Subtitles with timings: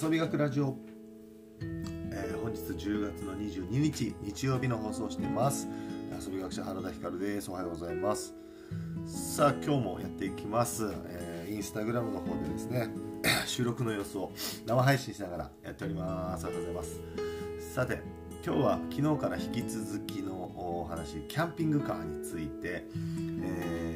[0.00, 0.76] 遊び学ラジオ、
[1.60, 5.66] えー本日10月の22日日曜日の放送をしてます。
[6.24, 7.50] 遊び学者原田光です。
[7.50, 8.32] おはようございます。
[9.06, 12.88] さあ今日もやっていきます、えーインスタグラムの方でですね
[13.46, 14.30] 収録の様子を
[14.66, 16.46] 生配信しながらやっております。
[16.46, 17.74] ありがとうございます。
[17.74, 18.00] さて
[18.44, 22.86] 今日は昨日から引き続きのお話キャンピングカーについて、
[23.42, 23.87] えー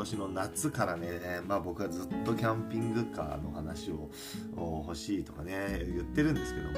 [0.00, 4.10] 年の夏からね、まあ、僕はずっとキャンピングカーの話を
[4.56, 6.74] 欲しいとかね言ってるんですけども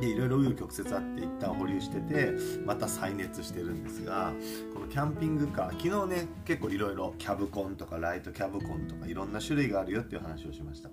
[0.00, 2.32] でいろいろ紆余曲折あって一旦保留してて
[2.64, 4.32] また再熱してるんですが
[4.74, 10.90] このキャンピングカー昨日ね結構いろいろキャブコンとかライトキャブコンとかいろんな種類があるよっていう話をしました。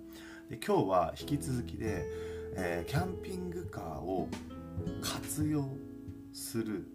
[0.50, 2.06] で今日は引き続きで、
[2.56, 4.30] えーキャンピングカーを
[5.02, 5.68] 活用
[6.32, 6.86] する、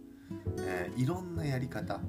[0.58, 2.00] えーいろんなやり方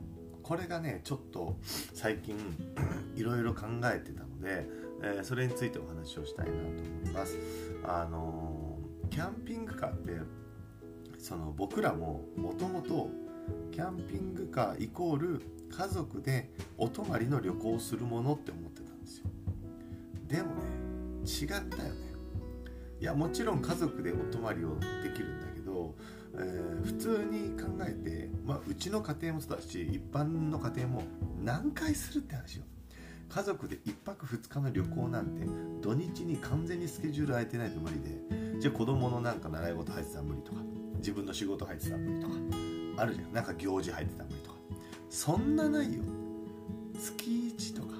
[0.50, 1.58] これがねちょっと
[1.94, 2.36] 最近
[3.16, 4.66] いろいろ考えてたので、
[5.04, 7.38] えーそれについてお話をしたいなと思います。
[7.84, 10.20] あのーキャンピングカーって
[11.20, 13.10] その僕らももともと
[13.72, 19.26] キャンピングカーイコール家族でお泊まりの旅行をするものって思ってたんですよ。
[20.28, 20.62] でもね
[21.26, 22.10] 違ったよね。
[23.00, 25.39] いやもちろん家族でお泊まりをできる、
[26.40, 31.04] えー普通に考えて、まあ、うちの家庭もそうだし一般の家庭も
[31.44, 32.64] 何回するって話よ。
[33.30, 35.46] 家族で1泊2日の旅行なんて
[35.82, 40.58] 土日に完全にスケジュール空いてないと無理でじゃあ子供のなんか習い事入ってたら無理とか
[40.98, 42.34] 自分の仕事入ってたら無理とか
[42.98, 43.34] あるじゃん。
[43.34, 44.58] なんか行事入ってたら無理とか。
[45.10, 46.02] そんなないよ。
[46.98, 47.94] 月1とか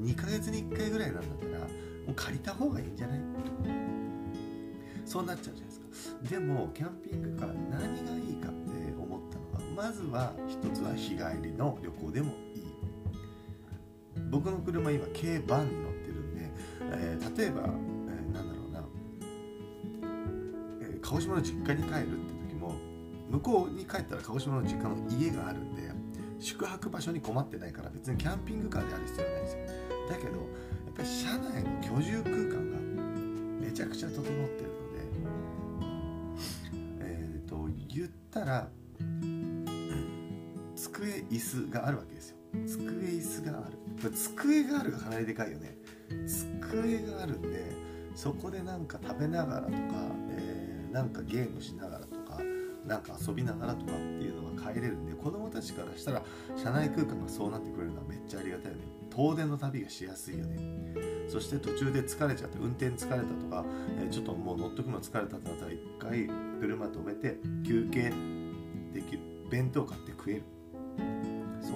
[0.00, 1.66] 2ヶ月に1回ぐらいなんだったらも
[2.10, 3.18] う借りた方がいいんじゃない？
[3.18, 3.68] とか。
[5.04, 5.67] そうなっちゃうじゃない
[6.22, 12.64] でもキャンピングカー何がいいかって思ったのがまずは一つは日帰りの旅行でもいい。
[14.30, 18.84] 僕の車今軽バンに乗ってるんで、えー例えば、えーなんだろうな、
[20.82, 22.74] えー鹿児島の実家に帰るって時も
[23.30, 25.90] 向こうに帰ったら鹿児島の実家の家があるんで
[26.40, 29.60] 宿泊場所に困ってないから別にキャンピングカーである必要はないんですよ。
[30.08, 30.40] だけどやっ
[30.96, 34.67] ぱり車内の居住空間がめちゃくちゃ整って
[37.98, 38.68] 言ったら
[40.76, 42.36] 机椅子があるわけですよ。
[42.66, 43.78] 机椅子がある。
[44.00, 45.76] これ机があるがかなりでかいよね。
[46.26, 47.72] 机があるんで
[48.14, 49.78] そこでなんか食べながらとか、
[50.30, 52.40] えーなんかゲームしながらとか
[52.86, 56.22] なんか遊びながらとかっていうのが帰れるんで子供たちからしたら
[56.56, 58.84] 車内空間がそうなってくれるのはめっちゃありがたいよね。
[59.10, 60.56] 遠出の旅がしやすいよね。
[61.28, 63.66] そして途中で疲れちゃって運転疲れたとか、
[64.00, 68.12] えーちょっともう乗っとくの疲れたってなったら一回車止めて休憩
[68.92, 69.20] できる
[69.50, 70.42] 弁当買って食える。
[71.62, 71.72] そう。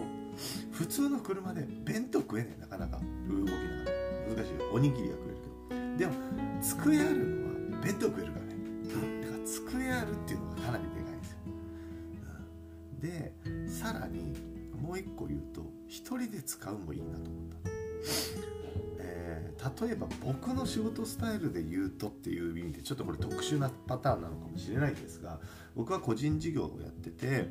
[0.72, 2.60] 普通の車で弁当食えねえ。
[2.60, 2.98] なかなか。
[3.28, 4.37] 動きながら。
[4.37, 5.37] 難しいおにぎりは食える
[5.69, 5.98] けど。
[5.98, 6.12] でも
[6.60, 8.54] 机あるのは弁当食えるからね。
[8.54, 11.38] うんだから机あるっていうのがかなりでかいんですよ。
[11.47, 13.00] うん。
[13.00, 13.32] で
[13.69, 14.37] さらに
[14.81, 17.81] もう一個言うと一人で使うもいいなと思った。
[19.81, 25.38] 例えば僕の仕事スタイルで言うとっていう意味でちょっとこれ特殊なパターンなのかもしれないんですが
[25.75, 27.49] 僕は個人事業をやってて、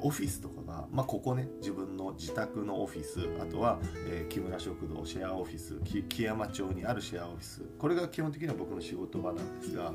[0.00, 3.78] オフィスとかが、まあ、ここね自分の自宅のオフィスあとは、
[4.08, 7.62] えー木村食堂シェアオフィス木山町にあるシェアオフィス。
[7.78, 9.92] これが基本的には僕の仕事場なんですが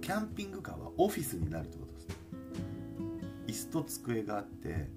[0.00, 2.14] キャンピングカーはオフィスになるってことですね。
[3.46, 4.88] 椅子と机があって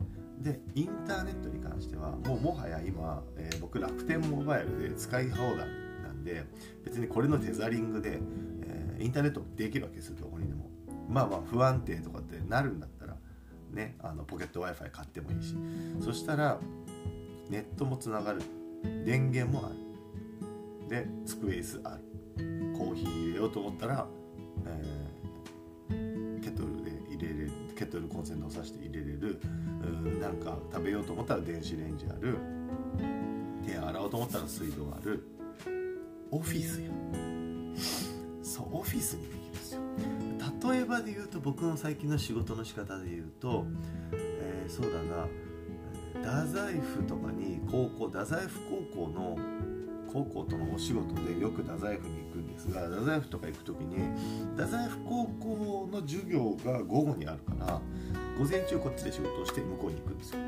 [0.43, 5.55] でインターネットに関してはもうもはや今、えー僕楽天モバイルで使い放題
[6.03, 6.43] なんで
[6.83, 8.19] 別にこれのテザリングで、
[8.67, 10.69] えーインターネットできるわけですよどこにでも。
[11.09, 13.17] まあまあ不安定とかってなるんだったら
[13.71, 15.55] ねあのポケット w i f i 買ってもいいし。
[16.01, 16.59] そしたら
[17.49, 18.41] ネットもつながる。
[19.05, 19.75] 電源もある。
[20.89, 22.13] で机椅子ある。
[22.77, 24.07] コーヒー入れようと思ったら、
[24.65, 25.12] え
[27.85, 29.39] ケトルコンセントを挿して入れれる
[29.81, 32.37] うなんか食べようと思ったら電子レンジある。
[33.65, 35.23] 手洗おうと思ったら水道ある。
[36.31, 36.89] オフィスや
[38.41, 39.81] そうオフィスにできるんですよ。
[40.71, 43.65] 例えばで言うと僕の最近の仕事の仕方で言うと、
[44.13, 45.27] えーそうだな。
[46.13, 48.59] 太宰府とかに高校太宰府
[48.93, 49.37] 高校の
[50.13, 53.97] 高校とのお仕事でよく太宰府に行くんですが太宰府とか行く時に
[54.55, 57.81] 太宰府高校の授業が午後にあるから
[58.37, 60.39] 午前中こっちで仕事をして向こうに行くんですよ。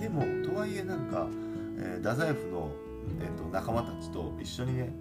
[0.00, 1.28] でもとはいえなんか、
[1.78, 2.70] えー太宰府の、
[3.20, 4.92] えーと仲間たちと一緒にね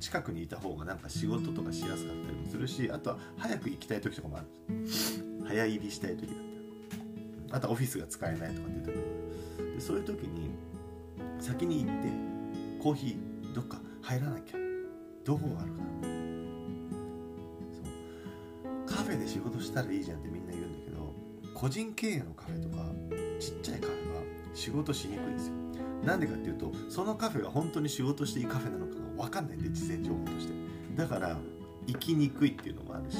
[0.00, 6.44] 近くにいた方がなんか仕事とかしやすかったりもするしあとは早く行きたい時とかもあるんです早入りしたい時だったり。
[7.52, 9.02] あとはオフィスが使えないとかっていう時も
[9.58, 9.74] ある。
[9.74, 10.50] でそういう時に
[11.40, 12.33] 先に行って
[12.84, 14.58] コーヒーどっか入らなきゃ。
[15.24, 15.78] どこがあるか。
[17.72, 18.86] そう。
[18.86, 21.14] カフェで仕事したらいいじゃんってみんな言うんだけど
[21.54, 22.84] 個人経営のカフェとか
[23.40, 24.20] ちっちゃいカフェは
[24.52, 25.54] 仕事しにくいんですよ。
[26.04, 30.52] なんでかっていうとそのカフェが本当に仕事していいカフェなのかが分かんないんで事前情報として。
[30.94, 31.38] だから
[31.86, 33.18] 行きにくいっていうのもあるし、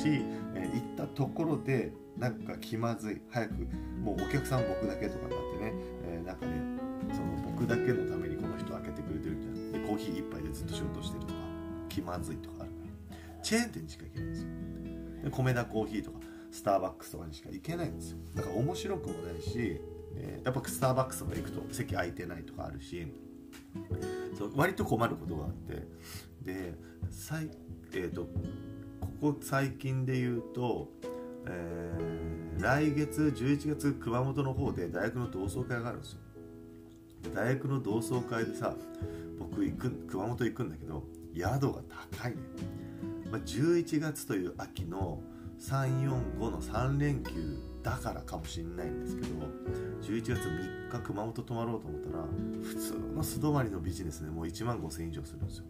[0.54, 3.22] え、行ったところでなんか気まずい。
[3.30, 3.54] 早く
[4.02, 5.72] もうお客さん僕だけとかになってね、
[6.04, 6.52] えー、なんかね
[7.14, 8.90] その僕だけのためにこの人開け
[9.86, 11.34] コーヒー一杯でずっと仕事してるとか
[11.88, 12.76] 気まずいとかあるか
[13.10, 13.42] ら。
[13.42, 14.48] チェーン店にしか行けないんですよ。
[15.24, 16.18] で米田コーヒーとか
[16.50, 18.18] スターバックスとかにしか行けないんですよ。
[18.34, 19.80] だから面白くもないし、
[20.16, 23.06] えー、やっぱスターバックスとか行くと席空いてないとかあるし
[24.38, 25.86] そう割と困ることがあって。
[26.44, 26.74] で
[27.10, 27.48] 最
[27.96, 28.28] えーと、こ
[29.20, 30.88] こ最近で言うと、
[31.46, 36.18] えー、来月11月熊本の方で大学の同窓会があるんですよ。
[37.32, 38.74] 大学の同窓会でさ
[39.38, 41.04] 僕行く熊本行くんだけど
[41.34, 41.82] 宿が
[42.12, 42.36] 高いね、
[43.30, 45.20] まあ、11月という秋の
[45.60, 49.28] 345の3連休だからかもしれないんですけど
[50.02, 52.24] 11月3日熊本泊まろうと思ったら
[52.62, 55.64] 普通の素泊まりのビジネスでもう1万5000円以上するんですよ。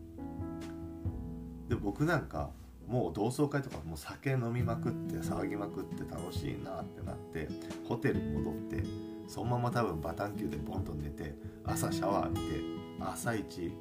[1.68, 2.50] で僕なんか
[2.86, 7.48] もう同窓会とかもう酒飲みまくって騒ぎまくって楽しいなってなって
[7.88, 8.82] ホテル戻って
[9.26, 11.34] そのまま多分バタンキューでボンと寝て
[11.64, 12.60] 朝シャワー浴びて
[13.00, 13.72] 朝一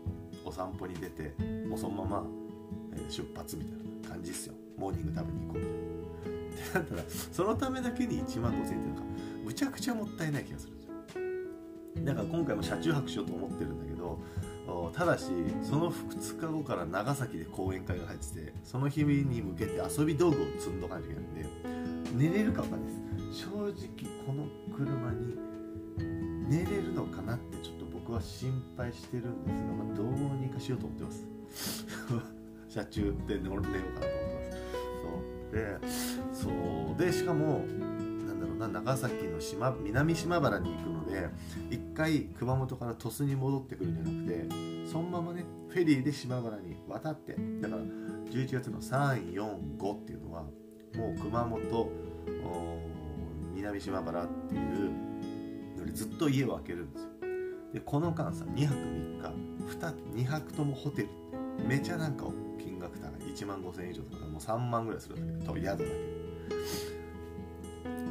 [0.46, 1.34] お散歩に出て
[1.68, 2.26] もうそのまま
[3.10, 4.56] 出発みたいな感じっすよ。
[4.78, 5.84] モーニング食べに行こうみたいな。
[6.82, 9.02] ってなったらそのためだけに1万5000円ってなんか
[9.44, 10.94] むちゃくちゃもったいない気がするんですよ。
[12.06, 14.20] だから今回も車中泊しようと思ってるんだけど
[14.94, 15.26] ただし
[15.62, 21.34] その2日後から長崎で講演会が入っててその日に向けて遊び道具を積んどかなきゃいけないん
[22.18, 23.03] で寝れるか分かんないです。
[23.34, 23.74] 正直
[24.26, 24.46] この
[24.76, 25.36] 車に
[26.48, 30.08] 寝れるのかなってちょっと僕は心配してるんですが、まあ、どう
[30.38, 31.88] にかしようと思ってます。
[32.70, 34.02] 車中で寝ようかなと思っ
[35.52, 36.16] てます。
[36.16, 36.24] そう。
[36.32, 36.50] でそ
[36.96, 37.66] うでしかも
[38.68, 41.30] な長崎の島南島原に行くので
[41.70, 50.50] 一回熊本から鳥栖に戻ってくるんじゃなくてそのままねフェリーで島原に渡ってだから11月の345っていうのはも
[51.18, 51.60] う熊本
[53.54, 54.92] 南島原っていう
[55.78, 57.10] のにずっと家を空けるんですよ。
[57.74, 59.34] でこの間さ2泊3日
[59.78, 62.26] 2, 2泊ともホテルってめちゃなんか
[62.60, 63.12] 金額高い。
[63.34, 65.84] 1万5000円以上とかもう3万ぐらいするんだけど宿だけ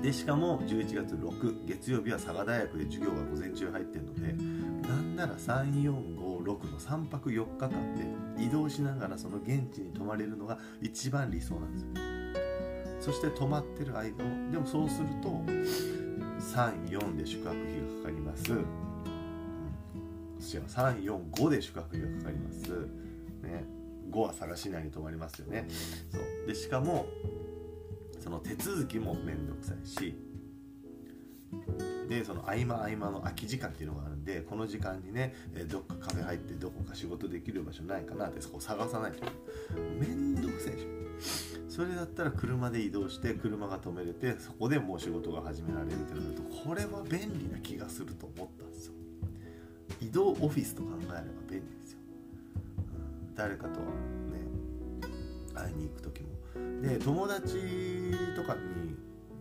[0.02, 4.32] でしかも11月6月曜日は佐賀大学で授業が午前中入ってるので
[4.88, 12.12] なんなら3456の3泊4日間で移動しながらその現地に泊まれるのが一番理想なんですよ。
[13.02, 15.28] そして泊まってる間をでもそうすると
[16.54, 22.70] 34で宿泊費がかかります、うん、違う345で宿泊費がかかります。
[23.43, 23.64] ね。
[24.10, 25.66] 5は佐賀市内に泊まりますよね。
[26.12, 26.46] そう。
[26.46, 27.06] でしかも
[28.20, 30.14] その手続きも面倒くさいし。
[32.08, 35.34] でその合間合間の空き時間っていうのがあるんでこの時間にね
[35.69, 39.25] どっかカフェ入ってどこか仕事できる場所ないかなってそこ探さないと。
[39.99, 41.51] 面倒くさいでしょ。
[41.72, 48.92] それだったら車で移動して車が止めれてそこでもう仕事が始められるってなるとこれは便利な気がすると思ったんですよ。
[50.02, 51.99] 移動オフィスと考えれば便利ですよ、
[53.28, 53.87] うん、誰かとね
[55.54, 56.28] 会いに行く時も。
[56.82, 57.54] で友達
[58.37, 58.94] とかに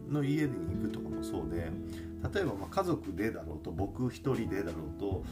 [0.10, 1.70] の家に行くとかもそうで
[2.34, 5.25] 例えばま家族でだろうと僕一人でだろうと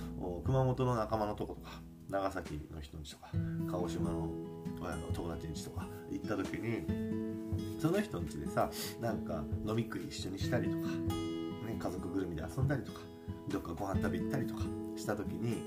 [0.43, 3.29] 熊本の仲間のとことか長崎の人んちとか
[3.71, 4.29] 鹿児島の
[5.13, 6.85] 友達んちとか行った時に
[7.79, 8.69] その人んちでさ
[9.01, 12.99] なんか飲み食い一緒にしたりとか、ね、家族ぐるみで遊んだりとか
[13.49, 14.61] どっかご飯食べ行ったりとか
[14.95, 15.63] した時に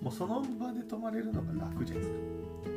[0.00, 2.24] もうその場で泊まれるのが楽じゃないですか。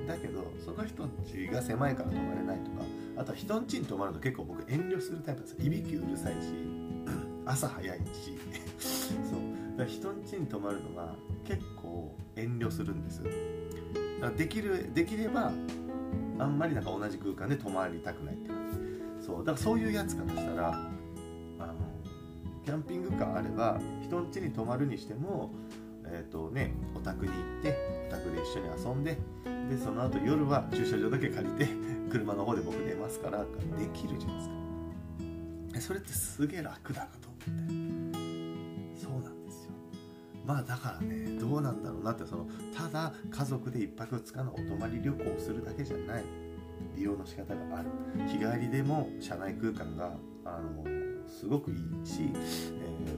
[0.07, 2.83] だけどその人んちが狭いから泊まれないとか
[3.17, 6.53] あとは人んちに泊まるの結構僕遠慮するタイプですいびきうるさいし
[7.45, 8.37] 朝早いし
[8.79, 9.57] そう。
[9.77, 11.13] だから人んちに泊まるのが
[11.45, 13.35] 結構遠慮するんですだか
[14.21, 15.51] らできるできれば
[16.39, 18.57] あんまりなんか同じ空間で泊まりたくないって感
[19.19, 19.25] じ。
[19.25, 19.37] そう。
[19.39, 20.69] だからそういうやつからしたら
[21.59, 21.73] あの
[22.63, 25.51] キャンピングカーあれば人んちに泊まるにしても
[26.05, 27.77] えっ、ー、とねお宅に行って
[28.09, 29.17] お宅で一緒に遊んで
[29.69, 31.67] でその後夜は駐車場だけ借りて
[32.11, 33.45] 車の方で僕寝ますからで
[33.93, 34.57] きるじゃないですか。
[35.79, 37.96] それってすげえ楽だなと思って。
[40.47, 46.23] まあだからねどうなんだろうなってそのただ家族で1泊2日のお泊まり旅行をするだけじゃない。
[46.95, 47.89] 利用の仕方がある。
[48.27, 50.83] 日帰りでも車内空間があの
[51.27, 53.17] すごくいいし、え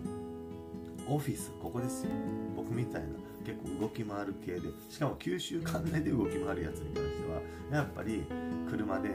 [1.08, 2.12] ー、オフィスここですよ。
[2.56, 3.08] 僕みたいな
[3.46, 4.70] 結構動き回る系で。
[4.90, 8.24] しかも九州管内で動き回るやつに関してはやっぱり
[8.70, 9.10] 車で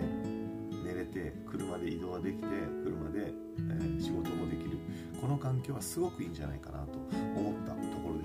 [0.84, 2.44] 寝れて車で移動ができて
[2.84, 4.78] 車で、えー、仕事もできる。
[5.20, 6.98] この環境はすごくいいんじゃないかなと
[7.34, 7.73] 思った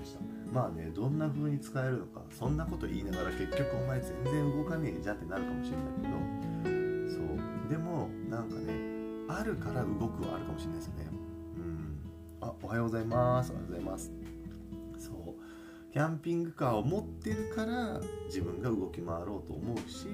[0.00, 0.20] でした。
[0.52, 6.14] まあねどんな風に使えるのかそんなこと言いながら結局お前全然動かねえじゃんってなるかもしれないけど
[7.08, 7.70] そう。
[7.70, 8.74] でもなんかね
[9.28, 11.06] あるから動くはあるかもしれないですよね。
[11.56, 12.00] うん。
[12.40, 13.52] あおはようございます。
[13.52, 14.12] おはようございます。
[14.98, 15.92] そう。
[15.92, 20.06] キャンピングカーを持ってるから自分が動き回ろうと思うし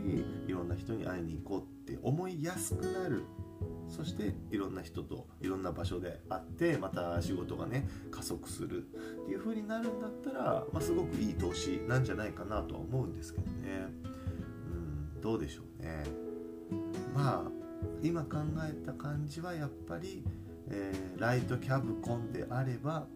[0.47, 3.25] いろんな人に会いに行こうって思いやすくなる
[3.89, 8.81] そしていろんな人といろんな場所で会ってまた仕事がね加速するっ
[9.27, 13.53] ていう風になるんだったら、まあ、すごくいい投資なんじゃないかなとは思うんですけどね。
[15.15, 16.05] うんどうでしょうね。
[17.15, 17.51] まあ
[18.03, 20.25] 今考えた感じはやっぱり、
[20.69, 23.07] えー、ライトキャブコンであれば、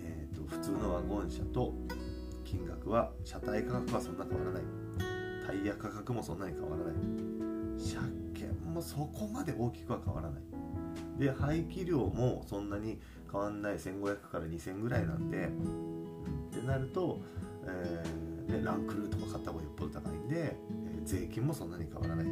[0.00, 1.74] えーと、普通のワゴン車と
[2.44, 4.62] 金額は車体価格はそんな変わらない。
[5.46, 7.29] タイヤ価格もそんなに変わらない。
[8.72, 10.42] もそこまで大きくは変わらない。
[11.18, 12.98] で排気量もそんなに
[13.30, 13.74] 変わんない。
[13.74, 15.48] 1500から2000ぐらいなんで。
[15.48, 15.50] っ
[16.60, 17.20] てなると、
[17.64, 22.26] えー、ランクルーとか買った方がよっぽど高いんで、えー、税金もそんなに変わらない。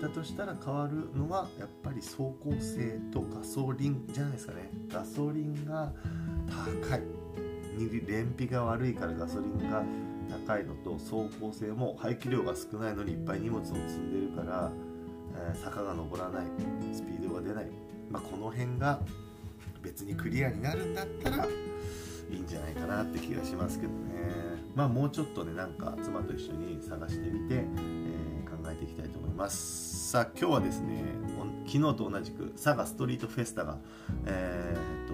[0.00, 4.70] だとしたら変わるのはやっぱり走行性とガソリンじゃないですかね。
[4.90, 5.92] ガソリンが
[6.48, 7.02] 高い。
[7.78, 9.84] 燃費が悪いからガソリンが
[10.46, 14.72] 高いのと走行性も排気量が少ないのにいっぱい荷物を積んでるから、
[15.46, 16.44] えー、坂が登らない
[16.92, 17.66] スピードが出ない、
[18.10, 19.00] まあ、この辺が
[19.82, 21.48] 別にクリアになるんだったらい
[22.36, 23.96] いんじゃないかなって気がしますけどね。
[24.74, 30.10] まあもうちょっとねなんか妻と一緒に探してみて、えー、考えていきたいと思います。
[30.10, 31.04] さあ今日はですね
[31.66, 33.78] 昨日と同じく佐賀ストリートフェスタが
[34.24, 35.12] えー、っ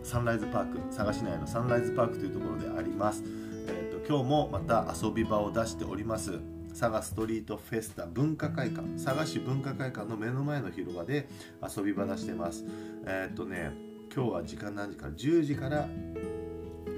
[0.00, 3.24] とサンライズパーク佐賀市内のサンライズパークというところであります。
[3.66, 6.38] えーと、今日もまた遊び場を出しております。
[6.74, 11.28] 佐賀ストリートフェスタ文化会館佐賀市文化会館の目の前の広場で
[11.62, 12.64] 遊び場出してます。
[13.06, 13.72] えっ、ー、とね
[14.14, 15.88] 今日は時間何時から？10時から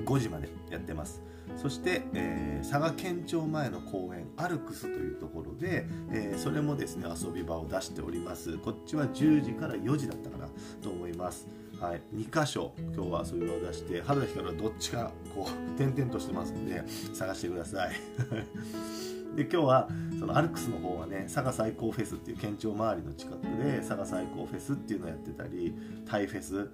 [0.04, 1.22] 5時までやってます。
[1.56, 8.56] そして、えー、佐賀県庁前の公園アルクスというところで、えー、それもですね遊び場を出しております。
[8.58, 10.48] こっちは10時から4時だったかな
[10.82, 11.46] と思います。
[11.80, 17.92] はい、2箇所今日は遊び場を出して春田光はどっちかこう点々としてますんで探してください
[19.36, 19.88] で今日は
[20.18, 25.74] そのアルクスの方はね佐賀最高フェスっていう県庁周りの近くで佐賀最高フェスっていうのをやってたり
[26.08, 26.70] タイフェス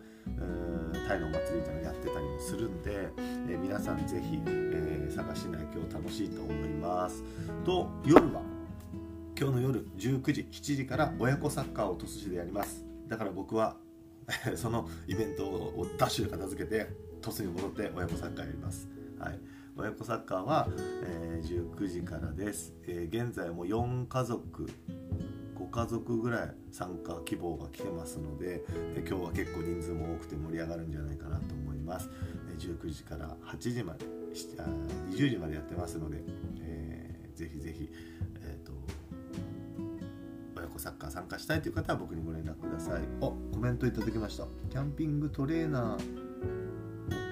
[1.08, 7.24] タイのお祭りみたいなのやってたりもするんで、えー、皆さんぜひ、えー、佐賀市内今日楽しいと思います。
[7.64, 8.42] と夜は
[9.36, 12.84] 今日の夜19時7時から親子サッカーを鳥栖市でやります。
[13.08, 13.76] だから僕は
[14.54, 16.88] そのイベントをダッシュで片付けて
[17.20, 18.88] 鳥栖に戻って親子サッカーやります、
[19.18, 19.38] はい、
[19.76, 20.68] 親子サッカーは、
[21.04, 24.70] えー、19時からです、えー、現在も4家族
[25.58, 28.64] 5家族ぐらい参加希望が来てますので、
[28.94, 32.10] えー、今日は結構人数も多くて盛り上がるんじゃないかなと思います、
[32.54, 34.04] え、19時から8時まで
[34.58, 34.62] あ
[35.10, 36.18] 20時までやってますので、
[36.60, 37.90] えー、ぜひぜひ
[38.44, 38.72] えー、と
[40.56, 43.02] 親子サッカー参加したいという方は僕にご連絡ください。
[43.20, 44.46] おコメントいただきました。
[44.70, 46.22] キャンピングトレーナー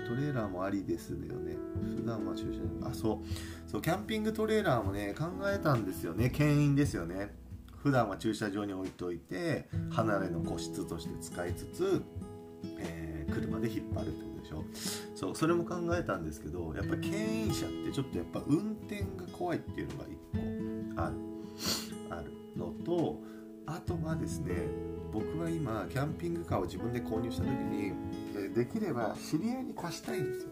[0.08, 1.54] トレーラーもありですよね。
[1.96, 3.70] 普段は駐車場あそう。
[3.70, 6.30] そうキャンピングトレーラーもね考えたんですよね。
[6.30, 7.34] 牽引ですよね。
[7.82, 12.02] 普段は駐車場に置いといて離れの個室として使いつつ、
[12.78, 14.64] えー、車で引っ張るってことでしょ。
[15.14, 21.14] そうそれも考えたんですけどやっぱ牽引車ってちょっとやっぱ運転が怖いっていうのが1個ある。
[22.10, 23.20] あるのと
[23.66, 24.54] あとはですね
[25.12, 27.92] 僕は今キャンピングカーを自分で購入した時に
[28.54, 30.48] できれば知り合いに貸したいんですよ、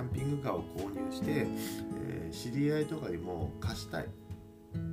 [0.00, 1.46] ャンピングカーを購入して、
[2.06, 4.06] えー、知り合いとかにも貸したい。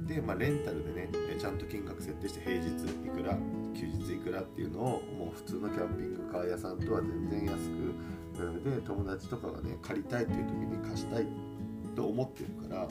[0.05, 1.09] で、まあ、レンタルでね
[1.39, 2.69] ちゃんと金額設定して平日
[3.05, 3.37] いくら
[3.75, 4.83] 休日いくらっていうのを
[5.17, 7.93] もう普通のキャンピングカー屋さんとは全然安く。
[8.37, 11.25] で友達とかがね借りたいっていう時に貸したい
[11.95, 12.87] と思ってるからっ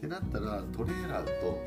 [0.00, 1.58] てなったらトレーラーだと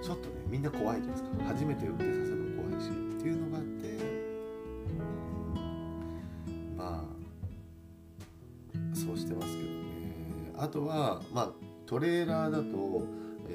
[0.00, 1.44] ちょっとねみんな怖いじゃないですか。
[1.44, 3.75] 初めて運転させるの怖いしっていうのがあって、
[10.66, 11.50] あとはまあ
[11.86, 13.04] トレーラーだと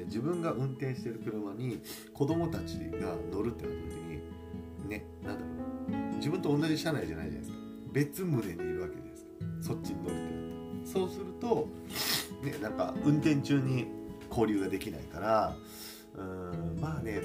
[0.06, 1.80] 自分が運転してる車に
[2.14, 7.56] 子供たちが乗るってなった時にねなんだろう自分と同じ車内じゃないじゃないですか。
[7.92, 9.26] 別棟にいるわけです
[9.60, 11.68] そっちに乗るってなったそうすると
[12.42, 13.86] ねなんか運転中に
[14.30, 15.54] 交流ができないから
[16.16, 17.20] うんまあね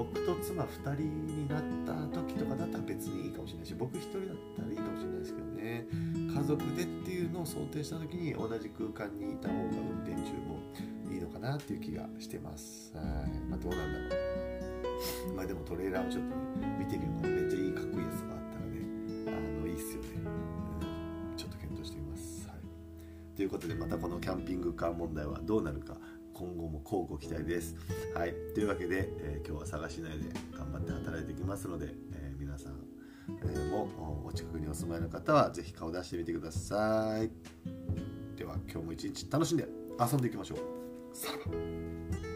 [0.00, 5.86] 僕と妻2人になった時とかだったら別にいいかもしれないし僕一人だったらいいかもしれないですけどね。
[6.34, 10.56] 家族でっていうのを想定した時に同じ空間にいた方が運転中も
[11.12, 12.96] いいのかなっていう気がしてます。
[12.96, 13.04] はい。
[13.50, 15.34] まあどうなんだろう。
[15.36, 18.80] まあでもトレーラーをちょっと、ね、見てみるのめっちゃいいかっこいいやつがあったらね
[19.28, 20.08] あのいいっすよね、
[21.30, 25.96] うん、ちょっと検討してみます、はい、ということでまたこのキャンピングカー問題はどうなるか
[26.40, 27.76] 今後も乞うご期待です。
[28.14, 32.76] はい、というわけで、えー、今日は佐賀市内で頑張って働いていきますので、えー、皆さん、
[33.28, 37.30] えー、もお近くにお住まいの方は是非顔出してみてください。
[38.38, 39.68] では今日も一日楽しんで
[40.00, 40.58] 遊んでいきましょう。
[41.14, 42.29] さらば